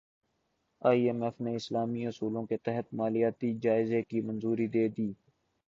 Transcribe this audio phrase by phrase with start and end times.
[0.81, 5.11] ائی M F نے اسلامی اصولوں کے تحت مالیاتی جائزے کی منظوری دے دی